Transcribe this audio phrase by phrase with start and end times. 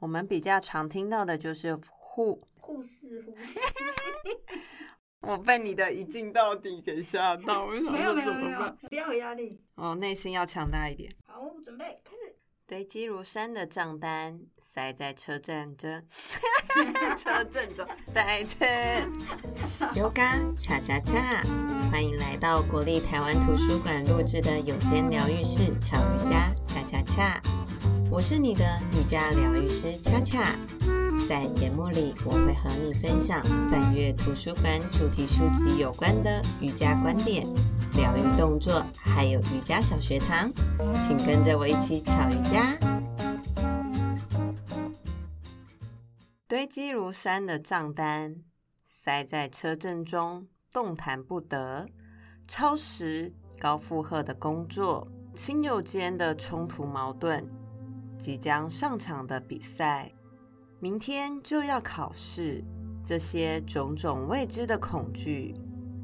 [0.00, 3.58] 我们比较常听到的就是护护士护士。
[5.20, 9.60] 我被你的一镜到底给吓到，没有没有没有，不要有压力。
[9.74, 11.10] 哦，内心要强大一点。
[11.26, 12.36] 好，准备开始。
[12.66, 16.02] 堆积如山的账单塞在车站中，
[17.16, 18.64] 车站中再次。
[19.96, 21.42] 油嘎恰恰恰，
[21.90, 27.42] 欢迎来到国立台湾图书馆录制的有间疗愈室巧瑜伽恰恰恰。
[28.10, 30.56] 我是你的瑜伽疗愈师恰恰。
[31.28, 37.46] 在节目里，我会和你分享本月图书馆主题书籍有关的瑜伽观点。
[37.94, 40.50] 疗愈动作，还有瑜伽小学堂，
[41.06, 42.78] 请跟着我一起巧瑜伽。
[46.46, 48.36] 堆积如山的账单
[48.84, 51.86] 塞在车阵中，动弹不得。
[52.48, 57.46] 超时、高负荷的工作，亲友间的冲突矛盾，
[58.18, 60.12] 即将上场的比赛，
[60.80, 62.64] 明天就要考试，
[63.04, 65.54] 这些种种未知的恐惧。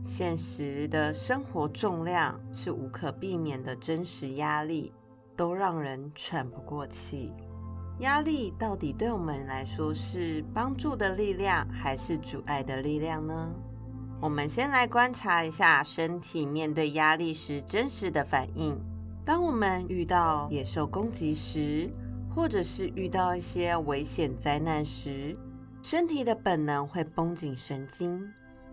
[0.01, 4.93] 现实的生活重量是无可避免的真实压力，
[5.35, 7.33] 都让人喘不过气。
[8.01, 13.53] 压力到底对我们来说是帮助的力量，还是阻碍的力量呢？
[14.21, 18.79] 我们先来观察一下身体面对压力时真实的反应。
[19.25, 21.91] 当我们遇到野兽攻击时，
[22.35, 25.39] 或者是遇到一些危险灾难时，
[25.83, 28.29] 身体的本能会绷紧神经。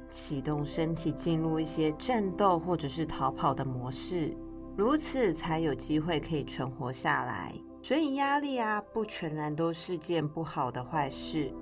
[0.09, 4.35] 启动身体进入一些战斗或者是逃跑的模式，
[4.75, 7.53] 如此才有机会可以存活下来。
[7.81, 11.53] 所以压力啊，不全然都是件不好的坏事。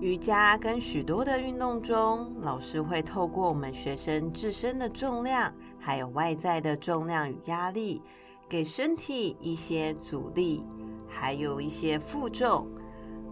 [0.00, 8.02] 瑜伽跟许多的运动中，老师会透过我们学生自身的重量，还有外在的重量与压力，
[8.48, 10.66] 给身体一些阻力，
[11.08, 12.66] 还有一些负重。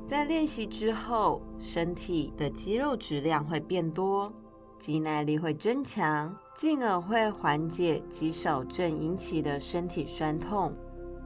[0.06, 4.32] 在练习之后，身体的肌肉质量会变多。
[4.78, 10.74] 肌耐力会增强，进而会缓解肌少症引起的身体酸痛。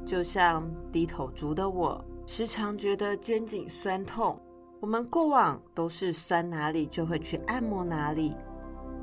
[0.05, 4.39] 就像低头族的我，时常觉得肩颈酸痛。
[4.79, 8.37] 我们过往都是酸哪里就会去按摩哪里，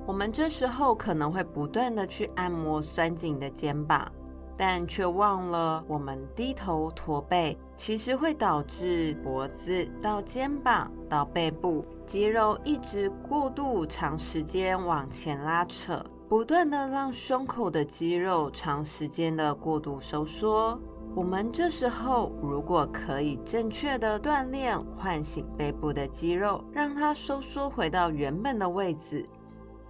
[0.05, 4.09] 我们这时候可能会不断的去按摩酸紧的肩膀。
[4.55, 20.79] 但却忘了，我们低头驼背，其实会导致脖子到肩膀到背部肌肉一直过度长时间往前拉扯，不断的让胸口的肌肉长时间的过度收缩。
[21.15, 29.27] 我们这时候如果可以正确的锻炼，唤醒背部的肌肉，让它收缩回到原本的位置，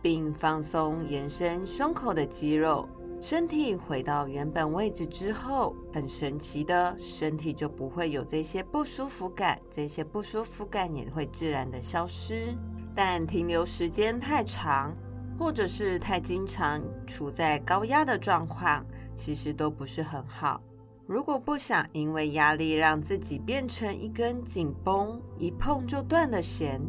[0.01, 2.87] 并放松延伸胸口的肌肉。
[3.23, 12.53] 身体回到原本位置之后，很神奇的，身体就不会有这些不舒服感，这些不舒服感也会自然的消失。
[12.93, 14.93] 但停留时间太长，
[15.39, 18.85] 或者是太经常处在高压的状况，
[19.15, 20.61] 其实都不是很好。
[21.07, 26.81] 如果不想因为压力让自己变成一根紧绷、一碰就断的弦，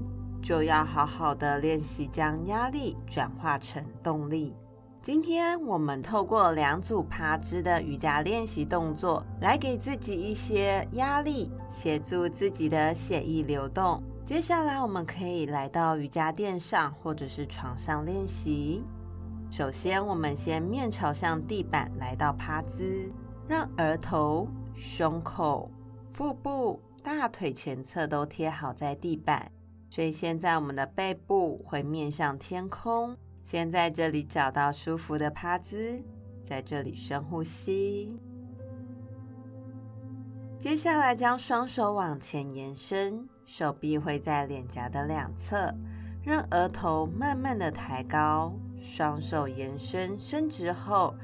[0.42, 4.56] 就要好好的练习将压力转化成动力。
[5.04, 14.02] 今天我们透过两组趴姿的瑜伽练习动作，来给自己一些压力，协助自己的血液流动。
[14.24, 18.82] 接下来我们可以来到瑜伽垫上或者是床上练习。
[19.50, 23.12] 首先，我们先面朝向地板来到趴姿，
[23.46, 25.70] 让额头、胸口、
[26.08, 29.52] 腹部、大腿前侧都贴好在地板。
[29.90, 33.14] 所以现在我们的背部会面向天空。
[33.44, 36.02] 先在这里找到舒服的趴姿，
[36.42, 38.18] 在这里深呼吸。
[40.58, 45.74] 接下来将双手往前延伸，手臂会在脸颊的两侧，
[46.22, 48.54] 让额头慢慢的抬高。
[48.80, 51.14] 双手延伸伸直后，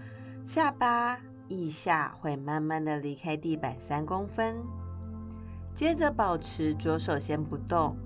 [0.44, 4.56] 下巴、腋下会慢慢的离开地板三公分。
[5.74, 7.96] 接着保持左手先不动。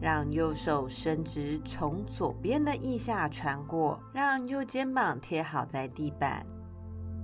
[0.00, 6.46] 让右手伸直，从左边的腋下穿过，让右肩膀贴好在地板。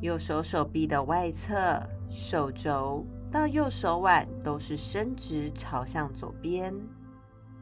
[0.03, 6.75] 右手手臂的外侧、手肘到右手腕都是伸直，朝向左边，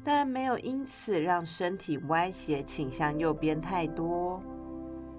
[0.03, 4.43] 但没有因此让身体歪斜倾向右边太多。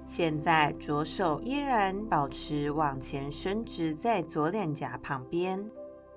[0.04, 5.66] 现在左手依然保持往前伸直在左脸颊旁边，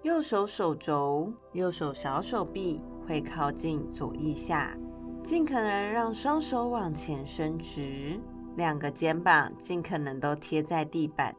[0.03, 2.83] 右手手肘、右手小手臂。
[3.09, 4.77] 会靠近左腋下，
[5.25, 8.21] 尽可能让双手往前伸直，
[8.55, 11.35] 两个肩膀尽可能都贴在地板。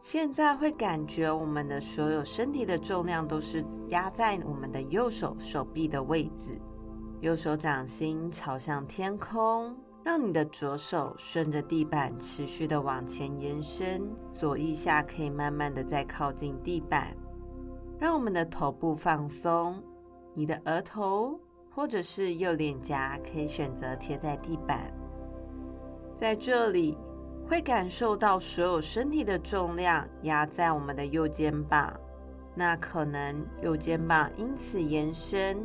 [0.00, 6.60] 现在会感觉我们的所有身体的重量都是压在我们的右手手臂的位置，
[7.20, 17.16] 右手掌心朝向天空，让你的左手顺着地板持续的往前延伸，左腋下可以慢慢的再靠近地板，
[17.96, 19.82] 让我们的头部放松，
[20.36, 21.40] 你的额头
[21.74, 24.92] 或者是右脸颊可以选择贴在地板，
[26.14, 26.96] 在这里。
[27.48, 31.96] 会感受到所有身体的重量压在我们的右肩膀，
[32.56, 35.64] 那可能右肩膀因此延伸，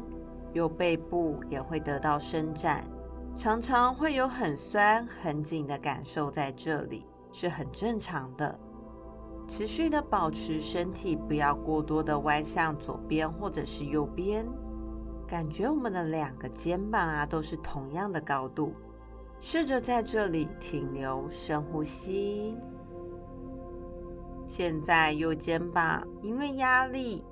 [0.53, 2.83] 右背部也会得到伸展，
[3.35, 8.59] 常常会有很酸很紧的感受在这里，是很正常的。
[9.47, 14.47] 持续的保持身体不要过多的歪向左边或者是右边，
[15.27, 18.73] 感觉我们的两个肩膀啊都是同样的高度。
[19.39, 22.57] 试着在这里停留，深呼吸。
[24.45, 27.23] 现在右肩膀因为压力，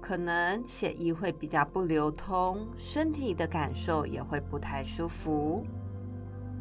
[0.00, 5.66] 可能血液会比较不流通，身体的感受也会不太舒服。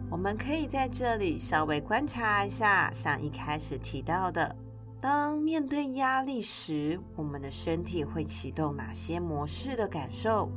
[0.10, 4.56] 我们可以在这里稍微观察一下，像一开始提到的，
[5.08, 10.50] 当面对压力时，我们的身体会启动哪些模式的感受？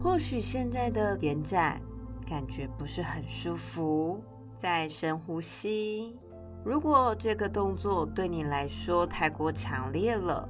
[0.00, 1.82] 或许现在的延展。
[2.24, 4.22] 感觉不是很舒服，
[4.56, 6.16] 再深呼吸。
[6.64, 10.48] 如果这个动作对你来说太过强烈了，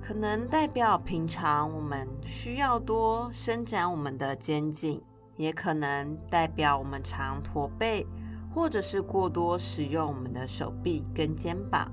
[0.00, 5.02] 可能代表平常我们需要多伸展我们的肩颈，
[5.36, 8.06] 也可能代表我们常驼背，
[8.54, 11.90] 或者是过多使用我们的手臂跟肩膀。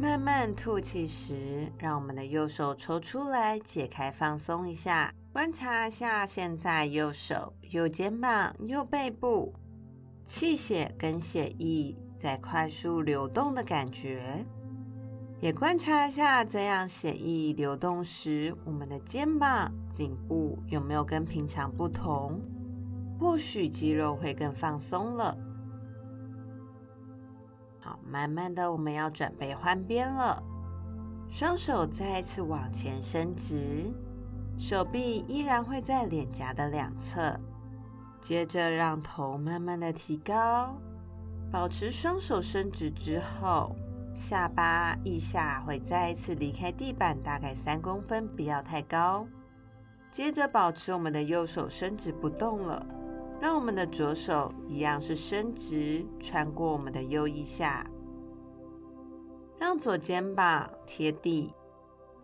[0.00, 5.12] 慢慢吐气时，让我们的右手抽出来，解开，放松一下。
[5.32, 9.52] 观察一下现在右手、右肩膀、右背部
[10.24, 14.44] 气血跟血液在快速流动的感觉，
[15.40, 22.40] 也观察一下这样血液流动时，我们的肩膀、颈部有没有跟平常不同？
[23.18, 25.36] 或许肌肉会更放松了。
[27.88, 30.42] 好，慢慢的我们要准备换边了，
[31.30, 33.90] 双手再次往前伸直。
[34.58, 37.40] 手臂依然会在脸颊的两侧，
[38.20, 40.76] 接着让头慢慢的提高，
[41.50, 43.74] 保持双手伸直之后，
[44.12, 49.26] 下巴、腋下会再一次离开地板，大概三公分，不要太高。
[50.10, 52.84] 接着保持我们的右手伸直不动了，
[53.40, 57.88] 让我们的左手一样是伸直，穿过我们的右腋下，
[59.58, 61.52] 让左肩膀贴地。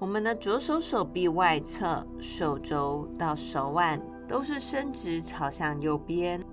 [0.01, 6.45] 我们的左手手臂外侧、手肘到手腕都是伸直朝向右边，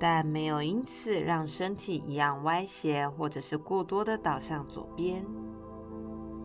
[0.00, 5.24] 但没有因此让身体一样歪斜或者是过多的倒向左边。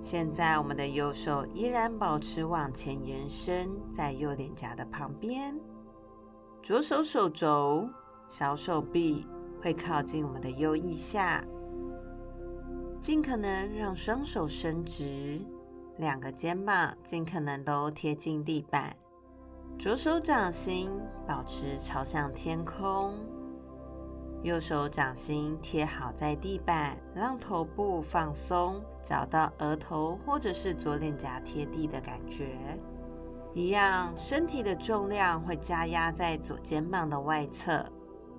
[0.01, 5.57] 现在我们的右手依然保持往前延伸，在右脸颊的旁边，
[6.63, 7.89] 左手手肘、
[8.27, 9.25] 小手臂
[9.59, 11.43] 会靠近我们的右腋下，
[12.99, 15.41] 尽可能让双手伸直。
[15.97, 18.95] 两个肩膀尽可能都贴近地板，
[19.79, 20.91] 左手掌心
[21.27, 23.15] 保持朝向天空，
[24.43, 32.55] 右手掌心贴好在地板，让头部放松，找到额头或者是左脸颊贴地的感觉。
[33.53, 37.85] 一样，身体的重量会加压在左肩膀的外侧，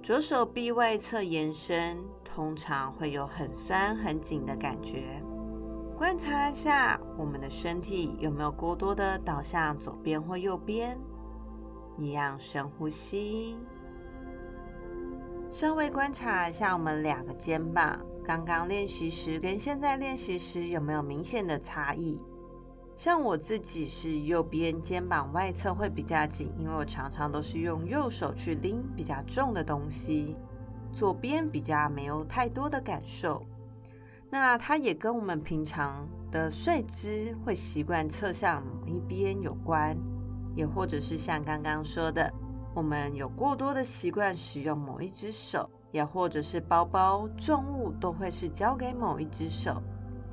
[0.02, 5.22] 左手臂外侧延伸，通常会有很酸很紧的感觉。
[5.98, 10.98] 观察一下我们的身体有没有过多的倒向左边或右边，
[11.98, 13.58] 一样深呼吸。
[15.50, 22.18] 稍微观察一下我们两个肩膀，刚刚练习时跟现在练习时有没有明显的差异？
[22.96, 30.36] 像我自己是右边肩膀外侧会比较紧，因为我常常都是用右手去拎比较重的东西，
[30.92, 33.44] 左边比较没有太多的感受。
[34.30, 39.96] 那它也跟我们平常的睡姿会习惯侧向某一边有关，
[40.54, 42.32] 也或者是像刚刚说的，
[42.74, 49.82] 我们有过多的习惯使用某一只手，也或者是包包重物都会是交给某一只手。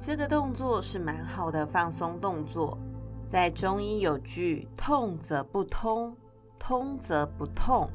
[0.02, 2.78] 这个动作是蛮好的放松动作，
[3.30, 6.16] 在中医有句“痛则不通，
[6.58, 7.90] 通则不痛”，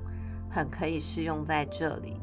[0.51, 2.21] 很可以适用在这里。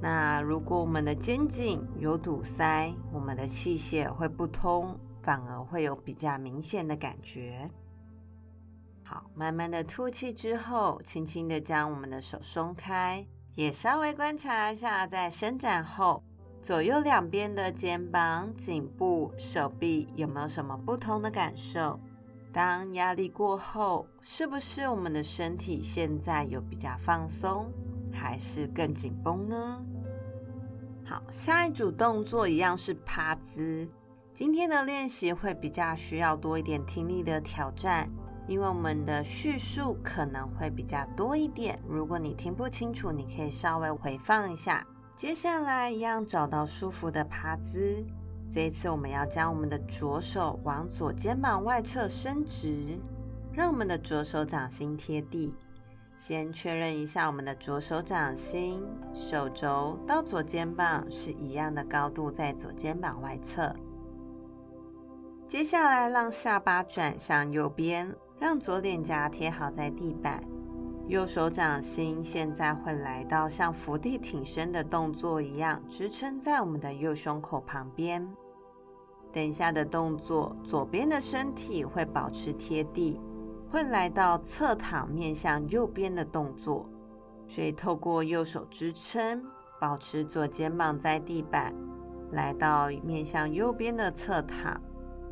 [0.00, 7.70] 那如果我们的肩颈有堵塞，我们的气血会不通，反而会有比较明显的感觉。
[9.04, 16.22] 好，慢慢的吐气之后，轻轻的将我们的手松开，也稍微观察一下，在伸展后，
[16.64, 22.00] 左右两边的肩膀、颈部、手臂有没有什么不同的感受？
[22.50, 27.70] 当压力过后，是不是我们的身体现在有比较放松，
[28.14, 29.84] 还是更紧绷呢？
[31.04, 33.86] 好，下一组动作一样是趴姿。
[34.32, 38.08] 今天的练习会比较需要多一点听力的挑战，
[38.48, 41.78] 因为我们的叙述可能会比较多一点。
[41.86, 44.86] 如果你听不清楚，你可以稍微回放一下。
[45.16, 48.04] 接下来一样找到舒服的趴姿。
[48.50, 52.98] 这一次我们要将我们的左手往左肩膀外侧伸直，
[53.52, 55.56] 让我们的左手掌心贴地。
[56.16, 58.80] 先确认一下我们的左手掌心、
[59.12, 63.74] 手肘到左肩膀是一样的高度，在左肩膀外侧。
[65.48, 70.42] 接下来让下巴转向右边，让左脸颊贴好在地板。
[71.06, 78.26] 右手掌心现在会来到像伏地挺身的动作一样，支撑在我们的右胸口旁边。
[79.30, 83.20] 等一下的动作，左边的身体会保持贴地，
[83.70, 86.88] 会来到侧躺面向右边的动作。
[87.46, 89.44] 所以透过右手支撑，
[89.78, 91.74] 保持左肩膀在地板，
[92.30, 94.80] 来到面向右边的侧躺，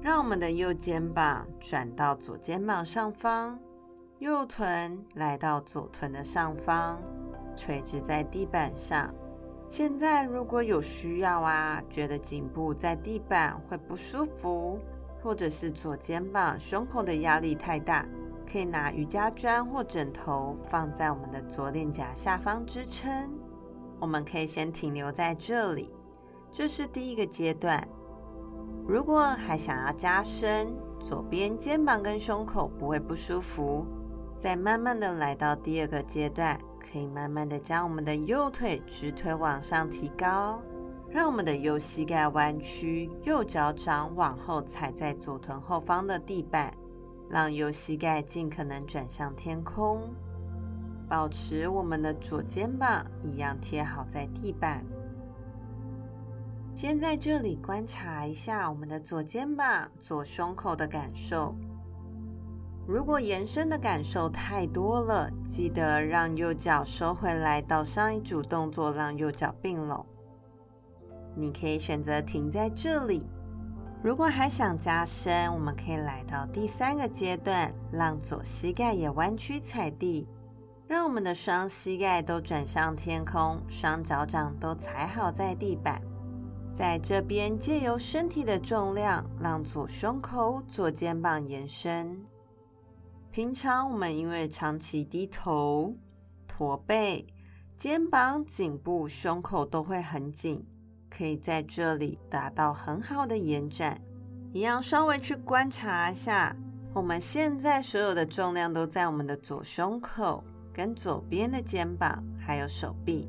[0.02, 3.58] 让我们的右肩膀转到左肩膀上方。
[4.22, 6.96] 右臀来到左臀的上方，
[7.56, 9.12] 垂直在地板上。
[9.68, 14.78] 现在如果有需要啊，觉得颈部在地板会不舒服，
[15.20, 18.06] 或者是左肩膀、胸口的压力太大，
[18.48, 23.28] 可以拿瑜伽砖或枕头放在我们的左脸颊下方支撑。
[23.98, 25.90] 我们可以先停留在这里，
[26.52, 27.84] 这是第一个阶段。
[28.86, 33.84] 如果还想要加深，左边肩膀跟胸口不会不舒服。
[34.42, 40.60] 再慢慢的来到第二个阶段，可以慢慢的将我们的右腿直腿往上提高，
[41.08, 46.74] 让我们的右膝盖弯曲，右脚掌往后踩在左臀后方的地板，
[47.30, 50.12] 让右膝盖尽可能转向天空，
[51.08, 54.84] 保持我们的左肩膀一样贴好在地板。
[56.74, 61.54] 先在这里观察一下我们的左肩膀、左胸口的感受。
[62.86, 70.04] 如果延伸的感受太多了，记得让右脚收回来，到上一组动作，让右脚并拢。
[71.36, 73.26] 你可以选择停在这里。
[74.02, 80.28] 如果还想加深，我们可以来到第三个阶段，让左膝盖也弯曲踩地，
[80.88, 86.02] 让我们的双膝盖都转向天空，双脚掌都踩好在地板。
[86.74, 92.20] 在这边借由身体的重量，让左胸口、左肩膀延伸。
[93.32, 95.96] 平常我们因为长期低头、
[96.46, 97.26] 驼背，
[97.78, 100.62] 肩膀、颈部、胸口都会很紧，
[101.08, 103.98] 可以在这里达到很好的延展。
[104.52, 106.54] 一样稍微去观察一下，
[106.92, 113.26] 我们现在所有的重量都在我们的左胸口、跟左边的肩膀，还有手臂。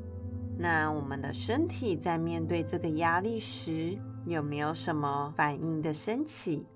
[0.58, 6.66] 那我们的身体在面对这个压力时，有没有什么反应的升起？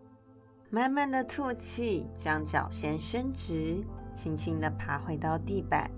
[0.70, 3.82] 慢慢的吐气，将脚先伸直，
[4.14, 5.90] 轻轻的爬回到地板，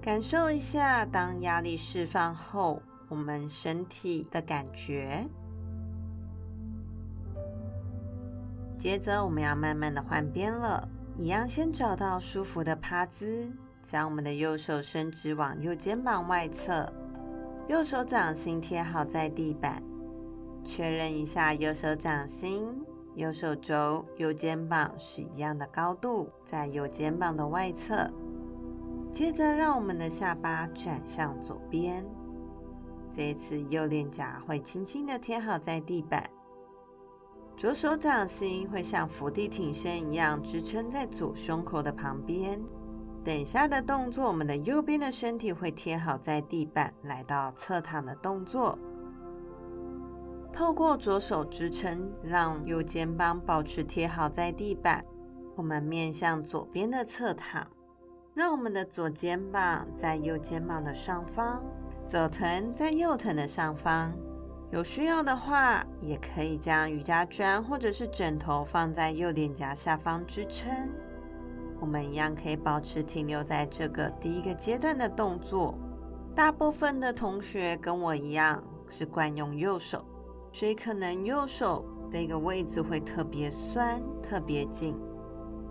[0.00, 5.28] 感受一下当压力释放后，我们身体的感觉。
[8.78, 13.52] 接着我们要慢慢的换边了，一样先找到舒服的趴姿，
[13.82, 16.92] 将我们的右手伸直往右肩膀外侧，
[17.68, 19.82] 右手掌心贴好在地板，
[20.64, 22.86] 确认一下右手掌心。
[23.14, 28.10] 右手肘、右肩膀是一样的高度，在右肩膀的外侧。
[29.12, 32.06] 接着，让我们的下巴转向左边。
[33.10, 36.30] 这一次，右脸颊会轻轻的贴好在地板，
[37.56, 42.62] 左手掌心会像伏地挺身一样支撑在左胸口的旁边。
[43.24, 48.78] 等一下的动作，我们的右边的身体会贴好在地板，来到侧躺的动作。
[50.52, 55.04] 透过左手支撑，让右肩膀保持贴好在地板。
[55.56, 57.66] 我们面向左边的侧躺，
[58.34, 61.62] 让我们的左肩膀在右肩膀的上方，
[62.08, 64.12] 左臀在右臀的上方。
[64.70, 70.70] 有需要的话，也可以将瑜伽砖或者是枕头放在右脸颊下方支撑。
[71.80, 75.76] 我们一样可以保持停留在这个第一个阶段的动作。
[76.34, 80.04] 大部分的同学跟我一样是惯用右手。
[80.52, 84.98] 所以可能右手的一个位置会特别酸、特别紧。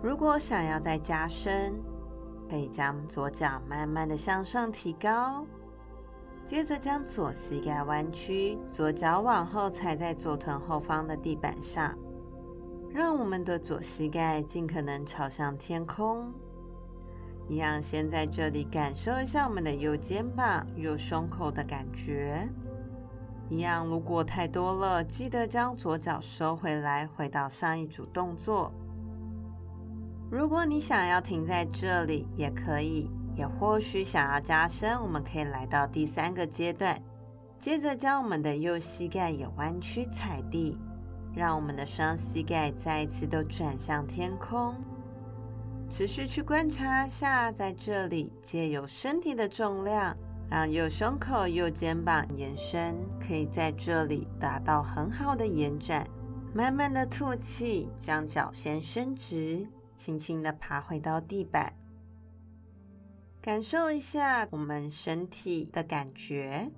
[0.02, 1.74] 如果想要再加深，
[2.48, 5.46] 可以将左脚慢慢的向上提高，
[6.44, 11.96] 接着将左膝盖弯曲，左脚往后踩在左臀后方的地板上，
[12.88, 16.32] 让我们的左膝盖尽可能朝向天空。
[17.46, 22.48] 一样，先在这里感受一下我们的右肩膀、右胸口的感觉。
[23.50, 28.72] 一样，如果太多了，记得将左脚收回来，回到上一组动作。
[30.30, 33.10] 如果你想要停在这里，也可以。
[33.36, 37.00] 也或许想要加深，我们可以来到第三个阶段，
[37.58, 40.78] 接着将我们的右膝盖也弯曲踩地，
[41.34, 44.74] 让我们的双膝盖再一次都转向天空。
[45.88, 50.14] 持续去观察下，在这里借由身体的重量，
[50.50, 56.04] 让右胸口、右肩膀延伸，可以在这里达到很好的延展。
[56.52, 61.72] 慢慢的吐气，将脚先伸直，轻轻的爬回到地板。
[63.40, 66.72] 感受一下我们身体的感觉。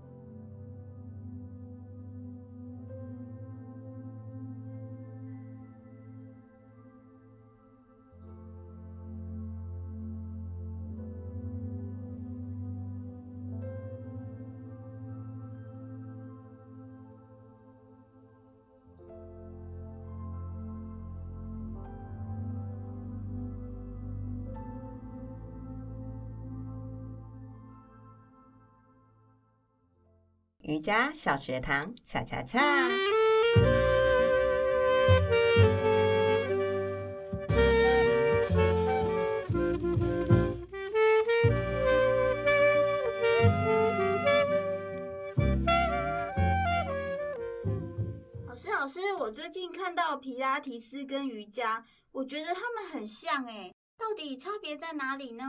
[30.82, 32.60] 家小学堂，恰恰恰。
[48.48, 55.44] 老师，老师，我最近看到皮拉提斯跟瑜伽，我觉得他们很像诶，到底差别在哪里呢？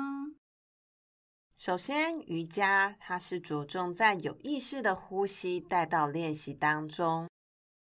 [1.66, 7.30] 首先，瑜伽它是着重在有意识的呼吸带到练习当中，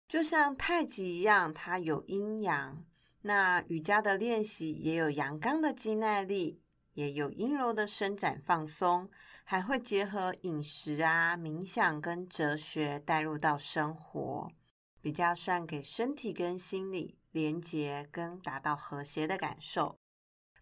[0.08, 2.86] 就像太极一样，它有阴阳。
[3.24, 6.62] 那瑜伽的练习也有阳刚的肌耐力，
[6.94, 9.10] 也有阴柔的伸展放松，
[9.44, 14.52] 还会结合饮食啊、冥想跟哲学带入到生活，
[15.02, 19.98] 比较算给身体跟心理连结跟达到和谐的感受。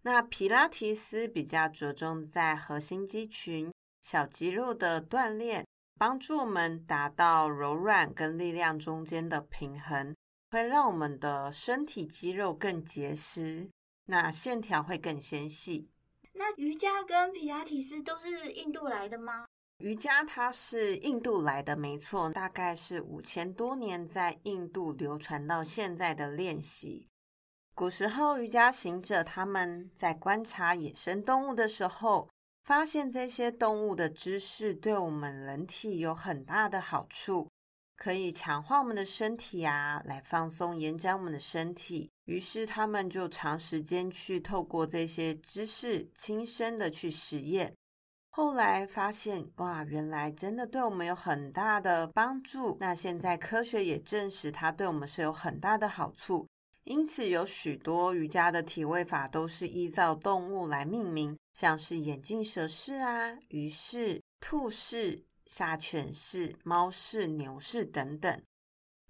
[0.02, 5.66] 那皮拉提斯比较着重在核心肌群、小肌肉的锻炼，
[5.98, 10.16] 帮助我们达到柔软跟力量中间的平衡，
[10.52, 13.70] 会让我们的身体肌肉更结实，
[14.06, 15.90] 那线条会更纤细。
[16.32, 19.46] 那瑜伽跟皮拉提斯都是印度来的吗？
[19.80, 27.09] 瑜伽它是印度来的，没错，大概是五千多年在印度流传到现在的练习。
[27.80, 32.30] 古时候，瑜伽行者他们在观察野生动物的时候，
[32.66, 37.50] 发现这些动物的姿势对我们人体有很大的好处，
[37.96, 42.12] 可以强化我们的身体啊，来放松、延展我们的身体。
[42.26, 47.74] 于是，他们就长时间去透过这些姿势，亲身的去实验。
[48.32, 52.76] 后来发现，哇，原来真的对我们有很大的帮助。
[52.82, 56.46] 那现在科学也证实，它对我们是有很大的好处。
[56.90, 68.42] 因此，有许多瑜伽的体位法都是依照动物来命名，像是眼镜蛇式啊、鱼式、兔式、下犬式、猫式、牛式等等。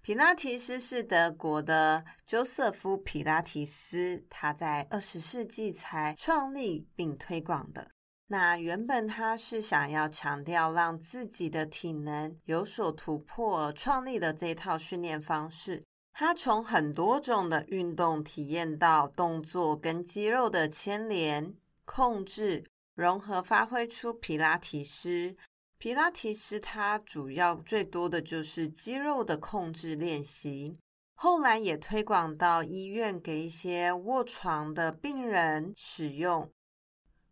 [0.02, 7.90] 皮拉提斯是德国的乔瑟夫·皮拉提斯，他在二十世纪才创立并推广的。
[8.28, 15.86] 那原本他是想要强调让自己的体能有所突破而创立的这套训练方式。
[16.20, 21.56] 他从很多种的运动体验到动作跟肌肉的牵连、
[21.86, 25.34] 控制、融合，发挥出皮拉提斯。
[25.78, 30.78] 皮拉提斯它主要最多的就是肌肉的控制练习，
[31.16, 36.52] 后来也推广到医院给一些卧床的病人使用。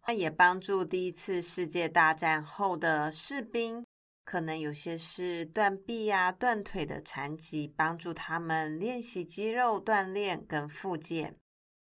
[0.08, 3.86] 那也帮助第一次世界大战后的士兵。
[4.28, 11.40] 可能有些是断臂呀、断腿的残疾，帮助他们练习肌肉锻炼跟复健。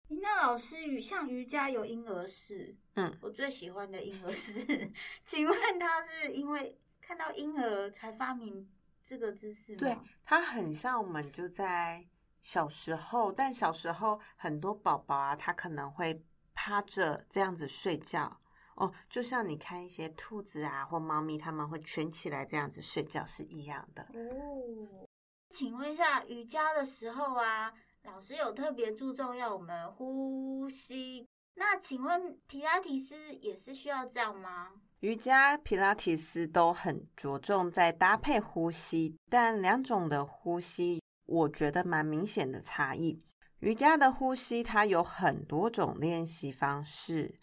[0.07, 4.89] 那老师，像瑜伽有婴儿式，嗯，我最喜欢的婴儿式，
[5.25, 8.71] 请问他是因为看到婴儿才发明
[9.03, 9.79] 这个姿势吗？
[9.79, 12.07] 对，它很像我们就在
[12.41, 16.23] 小时候，但小时候很多宝宝啊，他可能会
[16.53, 18.39] 趴着这样子睡觉。
[18.79, 24.01] 哦，就像你看一些兔子啊或猫咪，它们会蜷起来这样子睡觉是一样的。
[24.13, 25.07] 哦，
[25.49, 31.27] 请问一下，瑜伽的时候啊，老师有特别注重要我们呼吸？
[31.55, 34.69] 那请问皮拉提斯也是需要这样吗？
[35.01, 43.21] 瑜伽、皮拉提斯都很着重在搭配呼吸，但两种的呼吸，我觉得蛮明显的差异。
[43.59, 47.35] 瑜伽的呼吸，它有很多种练习方式，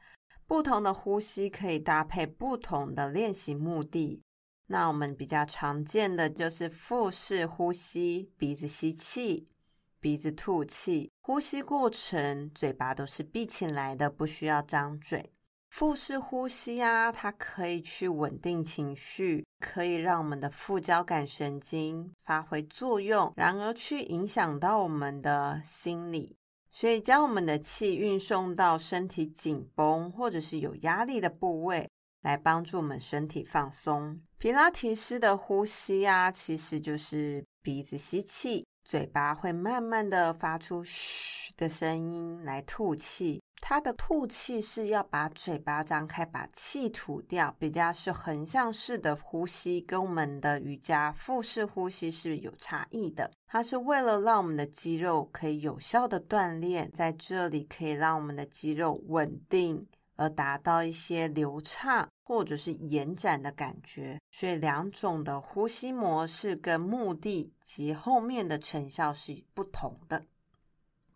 [0.47, 4.23] 不同的呼吸可以搭配不同的练习目的。
[4.69, 9.49] 那我们比较常见的就是腹式呼吸，鼻子吸气，
[10.01, 15.33] 鼻子吐气，呼吸过程嘴巴都是闭起来的，不需要张嘴。
[15.69, 26.37] 腹式呼吸啊，它可以去稳定情绪，可以让我们的副交感神经发挥作用，然而去影响到我们的心理，
[26.79, 31.89] 所以将我们的气运送到身体紧绷或者是有压力的部位。
[32.23, 34.21] 来帮助我们身体放松。
[34.37, 43.43] 皮拉提斯的呼吸啊，其实就是鼻子吸气，嘴巴会慢慢的发出嘘的声音来吐气。
[43.61, 53.33] 它的吐气是要把嘴巴张开，把气吐掉，比较是横向式的呼吸，跟我们的瑜伽腹式呼吸是有差异的。
[53.49, 59.85] 它是为了让我们的肌肉可以有效的锻炼，在这里可以让我们的肌肉稳定。
[60.19, 70.27] 而达到一些流畅或者是延展的感觉，所以两种的呼吸模式跟目的及后面的成效是不同的。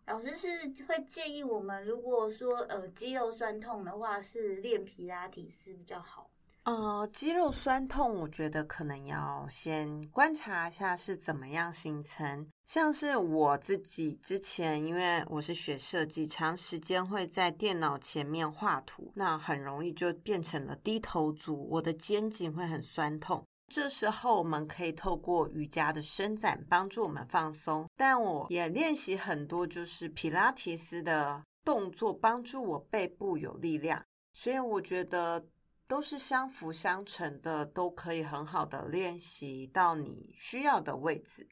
[0.05, 0.47] 老师是
[0.85, 6.30] 会建议我们，如果说呃肌肉酸痛的话，是练皮拉提斯比较好。
[6.63, 12.47] 呃，肌肉酸痛，我觉得可能要先观察一下是怎么样形成。
[12.65, 23.43] 像是我自己之前，因为我是学设计，长时间会在电脑前面画图，那很容易就变成了低头族，我的肩颈会很酸痛。
[23.67, 34.05] 这时候我们可以透过瑜伽的伸展帮助我们放松，但我也练习很多就是皮拉提斯的动作，帮助我背部有力量。
[34.33, 35.43] 所以我觉得。
[35.91, 41.49] 都是相辅相成的，都可以很好的练习到你需要的位置。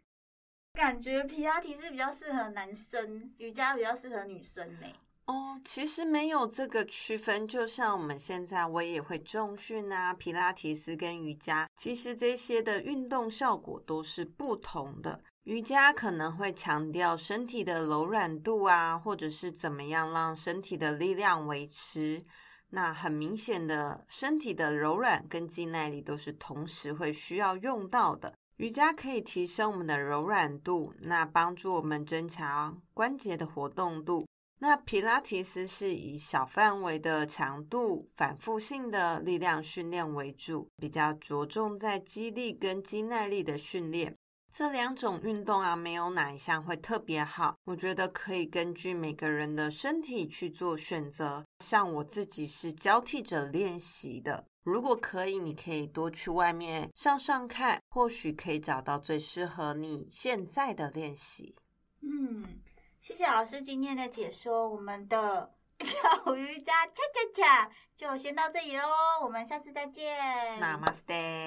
[0.75, 4.88] 感觉皮拉提是比较适合男生，瑜伽比较适合女生呢？
[5.25, 7.45] 哦，其实没有这个区分。
[7.45, 15.21] 就像我们现在，我也会重训啊，皮拉提斯跟瑜伽，其实这些的运动效果都是不同的。
[15.43, 22.23] 瑜伽可能会强调身体的柔软度啊，或者是怎么样让身体的力量维持。
[22.72, 28.34] 那很明显的，身体的柔软跟肌耐力都是同时会需要用到的。
[28.58, 34.28] 瑜伽可以提升我们的柔软度，那帮助我们增强关节的活动度。
[34.62, 44.14] 那皮拉提斯是以小范围的强度、反复性的力量训练为主，比较着重在肌力跟肌耐力的训练。
[44.60, 47.56] 这两种运动啊，没有哪一项会特别好。
[47.63, 51.45] 我觉得可以根据每个人的身体去做选择。
[51.60, 54.45] 像我自己是交替着练习的。
[54.63, 61.56] 如果可以，你可以多去外面上上看，或许可以找到最适合你现在的练习。
[62.02, 62.60] 嗯，
[63.00, 64.67] 谢谢老师今天的解说。
[64.67, 68.84] 我们的 小瑜伽恰恰恰就先到这里喽，
[69.24, 70.19] 我们下次再见。
[70.60, 71.38] Namaste。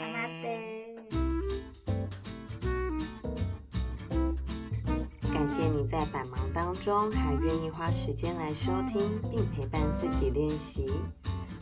[5.42, 10.88] 感谢你在百忙当中还愿意花时间来收听并陪伴自己练习，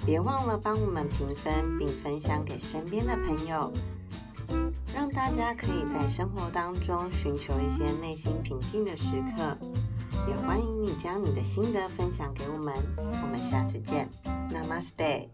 [0.04, 3.72] 别忘了帮我们评分并分享给身边的朋友，
[4.94, 9.56] 让大家可以在生活当中寻求一些内心平静的时刻。
[10.28, 14.06] 也欢迎你将你的心得分享给我们，我们下次见
[14.50, 15.28] ，Namaste。